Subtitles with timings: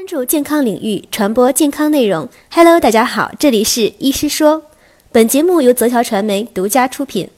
[0.00, 2.26] 关注健康领域，传播健康内容。
[2.50, 4.62] Hello，大家好，这里是医师说。
[5.12, 7.28] 本节目由泽桥传媒独家出品。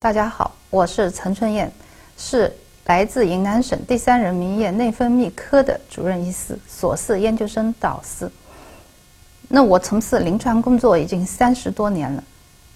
[0.00, 1.72] 大家好，我是陈春燕，
[2.18, 2.52] 是
[2.86, 8.28] 来自云南省第三人民医院内分泌科的主任医师，硕士研究生导师。
[9.46, 12.24] 那我从事临床工作已经三十多年了。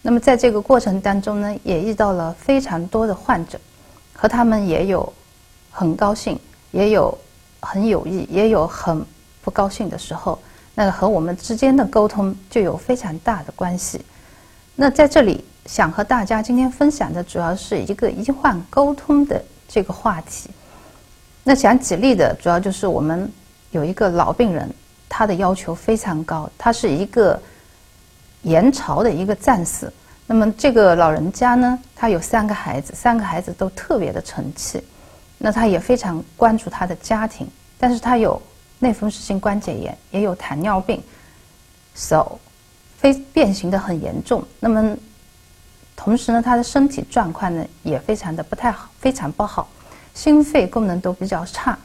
[0.01, 3.59] 那么在这个过程当中呢，也遇到了非常多的患者，
[4.13, 5.13] 和他们也有
[5.73, 6.39] 很高兴，
[6.71, 7.17] 也有
[7.61, 9.05] 很有益，也有很
[9.43, 10.39] 不高兴的时候。
[10.75, 14.01] 那和我们之间的沟通就有非常大的关系。
[14.75, 20.51] 那在这里想和大家今天分享的主要是一个医患沟通的这个话题。
[21.45, 23.31] 那想举例的主要就是我们
[23.71, 24.69] 有一个老病人，
[25.09, 27.41] 他的要求非常高，他是一个。
[28.43, 29.93] 延朝的一个战士，
[30.25, 34.81] 那么这个老人家呢，他有三个孩子，三个孩子都特别的成器，
[35.39, 37.49] 那他也非常关注他的家庭，
[37.79, 38.41] 但是他有
[38.81, 41.03] 类风湿性关节炎，也有糖尿病，
[41.95, 42.39] 手
[42.97, 44.97] 非变形的很严重，那么
[45.97, 49.69] 同时呢，他的身体状况呢也非常的不太好，非常不好，
[50.15, 51.79] 心肺功能都比较差。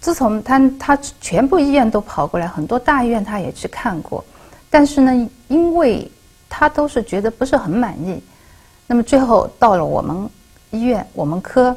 [0.00, 4.24] 自从他他全部医院都跑过来，很多大医院他也去看过。
[4.70, 6.10] 但是呢，因为
[6.48, 8.22] 他都是觉得不是很满意，
[8.86, 10.28] 那么最后到了我们
[10.70, 11.76] 医院我们科，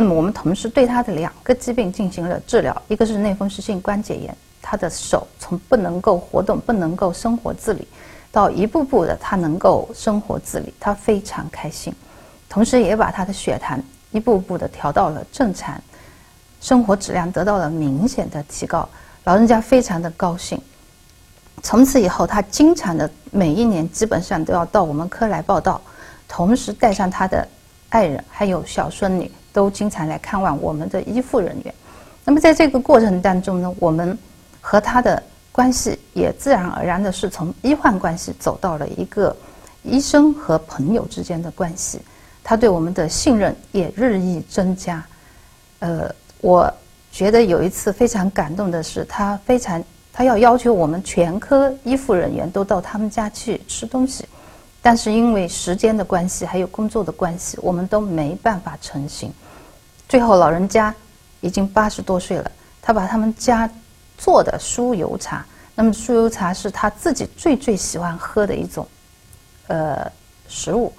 [0.00, 7.86] 那么我们同时对他的两个疾病进行了治疗，一个是类风湿性关节炎，他的手从不能够活动、不能够生活自理，
[8.32, 11.94] 到一步步的他能够生活自理，他非常开心，
[12.48, 13.78] 同时也把他的血糖
[14.10, 15.78] 一步步的调到了正常，
[16.62, 18.88] 生活质量得到了明显的提高，
[19.24, 20.58] 老人家非常的高兴。
[21.62, 25.78] 从此以后，他经常的每一年基本上都要到我们科来报道，
[26.26, 27.46] 同时带上他的
[27.90, 31.74] 爱人还有小孙女，都经常来看望我们的医护人员。
[32.24, 34.16] 那么在这个过程当中呢，我们
[34.60, 39.34] 和他的关系也自然而然的是从医患关系走到了一个
[39.82, 42.00] 医生和朋友之间的关系。
[42.42, 45.04] 他对我们的信任也日益增加。
[45.80, 46.72] 呃，我
[47.10, 49.82] 觉得有一次非常感动的是，他非常。
[50.12, 54.24] 他要要求我们全科医护人员都到他们家去吃东西，
[54.82, 59.32] 但是因为时间的关系，还有工作的关系，我们都没办法成行。
[60.10, 60.92] 最后老人家
[61.40, 62.50] 已经八十多岁了，
[62.82, 63.70] 他把他们家
[64.18, 68.84] 做的酥油茶，那么酥油茶是他自己最最喜欢喝的一种，
[69.68, 70.10] 呃，
[70.48, 70.92] 食物，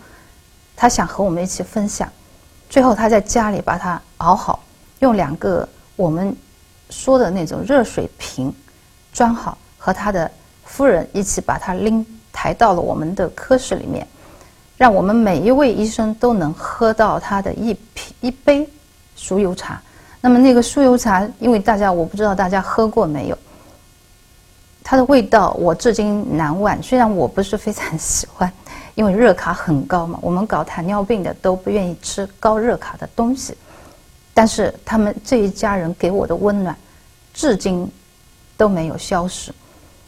[0.78, 2.10] 他想和我们一起分享。
[2.70, 4.64] 最后他在家里把它熬好，
[5.00, 5.68] 用两个
[5.98, 6.34] 我们
[6.90, 8.54] 说的那种热水瓶。
[9.12, 10.32] 装好，和他的
[10.64, 14.08] 夫人一起把它拎抬到了我们的科室里面，
[14.78, 18.66] 让我们每一位医生都能喝到他的一瓶一杯
[19.22, 19.80] 酥油茶。
[20.20, 23.38] 那么那个酥油茶，因为大家我不知道大家喝过没有，
[24.84, 26.82] 它的味道我至今难忘。
[26.82, 28.52] 虽然我不是非常 喜欢，
[28.96, 33.56] 因为热卡很高嘛，我们搞糖尿病的都不愿意吃高热卡的东西，
[34.34, 36.76] 但是他们这一家人给我的温暖，
[37.34, 37.88] 至今。
[38.58, 39.52] 都没有消失，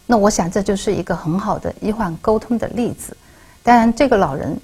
[0.06, 3.18] 那我想这就是一个很好的医患沟通的例子。
[3.64, 4.56] 当然，这个老人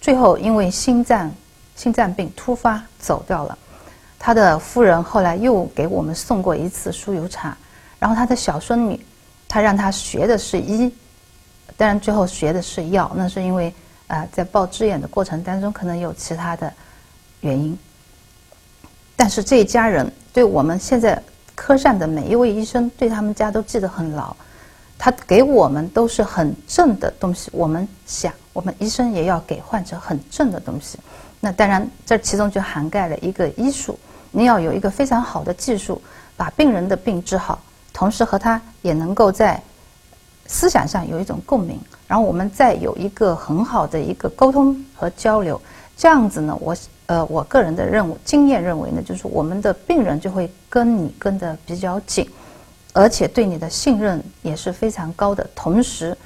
[0.00, 1.30] 最后因为心脏
[1.76, 3.58] 心脏病突发走掉了，
[4.18, 7.56] 他的夫人后来又给我们送过一次酥油茶。
[7.98, 8.98] 然后他的小孙女，
[9.46, 10.92] 他让他学的是医，
[11.76, 13.72] 当然最后学的是药，那是因为
[14.06, 16.72] 啊在报志愿的过程当中可能有其他的
[17.40, 17.78] 原因。
[19.16, 21.22] 但是这一家人对我们现在。
[21.60, 24.32] 科上的每一位医生对他们家都记得很牢，
[24.96, 27.50] 他给我们都是很正的东西。
[27.52, 31.00] 我们想，我们医生也要给患者很正的东西。
[31.40, 33.98] 那当然，这其中就涵盖了一个医术，
[34.30, 36.00] 你要有一个非常好的技术，
[36.36, 37.60] 把病人的病治好，
[37.92, 39.60] 同时和他也能够在
[40.46, 45.60] 思想上有一种共鸣，然后我们再有一个很好的一个沟通和交流。
[45.96, 52.28] 这样子呢，我呃，我个人的任务经验认为呢，就是我们的病人就会跟你跟得比较紧，
[52.92, 55.44] 而且对你的信任也是非常高的。
[55.54, 56.16] 同时，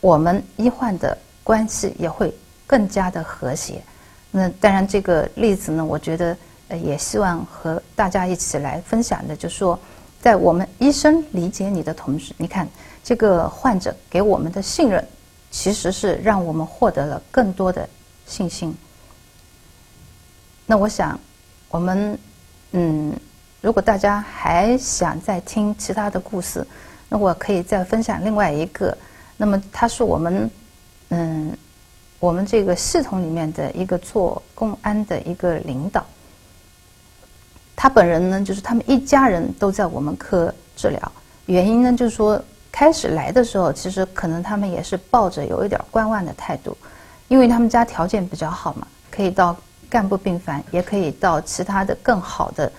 [0.00, 2.34] 我们医患的关系也会
[2.66, 3.80] 更加的和谐。
[4.30, 6.36] 那当然，这个例子呢，我觉得
[6.68, 9.78] 呃，也希望和大家一起来分享的，就是说，
[10.20, 12.68] 在我们医生理解你的同时，你看
[13.04, 15.06] 这个患者给我们的信任，
[15.50, 17.88] 其实是让我们获得了更多的
[18.26, 18.76] 信心。
[20.66, 21.18] 那我想，
[21.68, 22.18] 我们
[22.72, 23.14] 嗯，
[23.60, 26.66] 如果大家还想再听其他的故事，
[27.08, 28.96] 那我可以再分享另外一个。
[29.36, 30.50] 那么他是我们
[31.10, 31.56] 嗯，
[32.18, 36.04] 我们这个系统里面的一个做公安的一个领导。
[37.76, 41.12] 他本人呢，就是他们一家人都在我们科治疗。
[41.44, 42.42] 原因呢，就是说
[42.72, 46.76] 开始来的时候，其实可能他们也是抱着有一点观望的态度，
[47.28, 49.54] 因为他们家条件比较好嘛，可以到
[49.88, 52.72] 干部病房，也可以到其他的更好的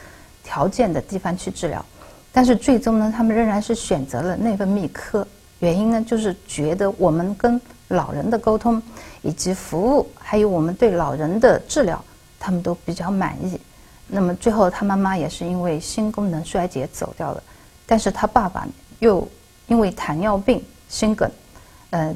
[0.43, 1.85] 条件的地方去治疗。
[2.33, 5.25] 但是最终呢，他们仍然是选择了内分泌科。
[5.59, 8.81] 原因呢，就是觉得我们跟老人的沟通，
[9.21, 12.03] 以及服务，还有我们对老人的治疗，
[12.39, 13.59] 他们都比较满意。
[14.07, 17.43] 那么最后，他妈妈也是因为心功能衰竭走掉了，
[17.85, 18.65] 但是他爸爸
[18.99, 19.27] 又
[19.67, 21.29] 因为糖尿病、心梗，
[21.89, 22.13] 呃，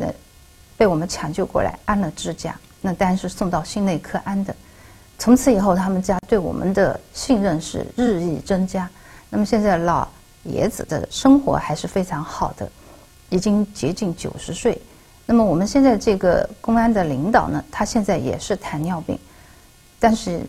[0.77, 4.55] 被我们抢救过来安了支架，那当然是送到心内科安的。
[5.19, 8.89] 从此以后，他们家对我们的信任是日益增加。
[9.29, 10.07] 那么现在老
[10.43, 12.67] 爷子的生活还是非常好的，
[13.29, 14.81] 已经接近九十岁。
[15.25, 19.19] 那么我们现在这个公安的领导呢，他现在也是糖尿病，
[19.99, 20.41] 但是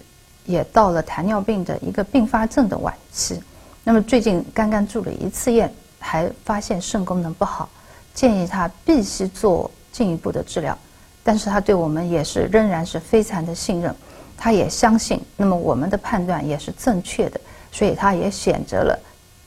[0.44, 3.40] 也到了糖尿病的一个并发症的晚期。
[3.84, 7.68] 那么最近刚刚住了一次院，还发现肾功能不好，
[8.14, 10.76] 建议他必须做进一步的治疗。
[11.24, 13.94] 但是他对我们也是仍然是非常的信任，
[14.36, 17.40] 他也相信，那么我们的判断也是正确的。
[17.70, 18.98] 所以他也选择了，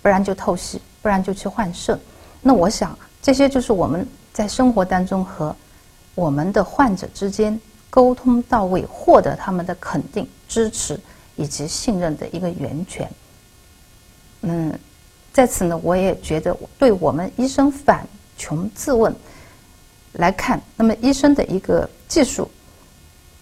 [0.01, 1.99] 不然就透析，不然就去换肾。
[2.41, 5.55] 那我想，这些就是我们在生活当中和
[6.15, 7.59] 我们的患者之间
[7.89, 10.99] 沟通到位，获得他们的肯定、支持
[11.35, 13.09] 以及信任的一个源泉。
[14.41, 14.77] 嗯，
[15.33, 18.07] 在此呢，我也觉得，对我们医生反
[18.37, 19.15] 穷自问
[20.13, 22.49] 来看，那么医生的一个技术、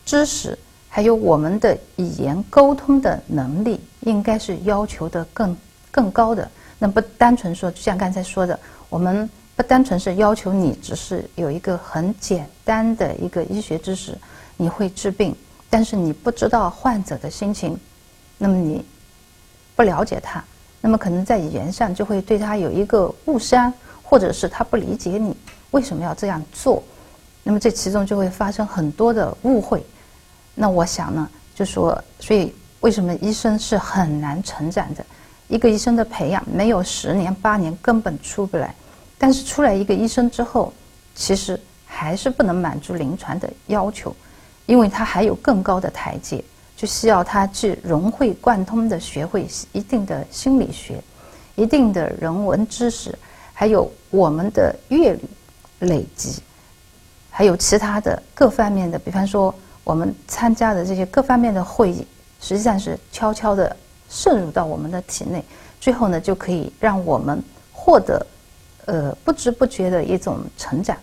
[0.05, 0.57] 知识。
[0.95, 5.57] 还有我们的语言沟通的能力，应该是要求的更
[5.89, 6.47] 更高的。
[6.77, 8.59] 那不单纯说，就像刚才说的，
[8.89, 14.15] 我们不单纯是要求你只是有一个很简单的一个医学知识，
[14.55, 15.35] 你会治病，
[15.73, 17.75] 但是你不知道患者的心情，
[18.37, 18.85] 那么你
[19.75, 20.43] 不了解他，
[20.79, 23.73] 那么可能在语言上就会对他有一个误伤，
[24.03, 25.35] 或者是他不理解你
[25.71, 26.83] 为什么要这样做，
[27.41, 29.83] 那么这其中就会发生很多的误会。
[30.53, 35.03] 那我想呢，就说，所以为什么医生是很难成长的？
[35.47, 38.75] 一个医生的培养没有十年八年根本出不来。
[39.17, 40.71] 但是出来一个医生之后，
[41.15, 44.15] 其实还是不能满足临床的要求，
[44.65, 46.43] 因为他还有更高的台阶，
[46.75, 51.01] 就需要他去融会贯通的学会一定的心理学、
[51.55, 53.17] 一定的人文知识，
[53.53, 55.13] 还有我们的阅
[55.79, 56.41] 历累积，
[57.29, 59.53] 还有其他的各方面的，比方说。
[59.85, 62.07] 我们参加的这些各方面的会议，
[62.39, 63.75] 实际上是悄悄地
[64.07, 65.43] 渗入到我们的体内，
[65.81, 67.43] 最后呢，就可以让我们
[67.73, 68.25] 获得，
[68.85, 70.95] 呃，不知不觉的一种成长。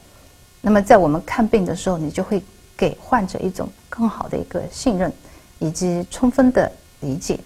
[0.62, 2.42] 那么，在我们看病的时候，你就会
[2.80, 5.12] 给患者一种更好的一个信任，
[5.58, 7.38] 以及充分的理解。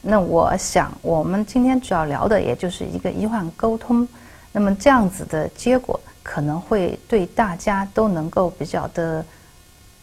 [0.00, 4.06] 那我想，我们今天主要聊的也就是一个医患沟通。
[4.52, 9.24] 那么这样子的结果，可能会对大家都能够比较的。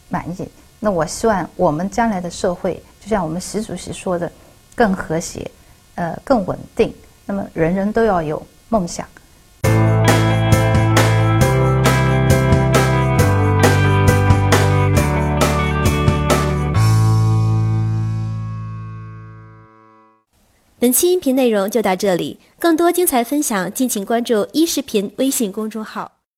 [0.07, 0.47] 满意。
[0.79, 4.31] 那我希望我们将来的社会，就像我们习主席说的，
[4.75, 5.49] 更和谐，
[5.95, 6.93] 呃，更稳定。
[7.25, 8.39] 那么人人都要有
[8.69, 9.05] 梦想。
[20.85, 26.14] 本期音频内容就到这里，更多精彩分享，敬请关注“一视频”微信公众号。